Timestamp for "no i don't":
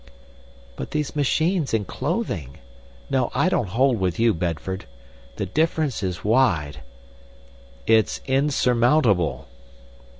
3.11-3.67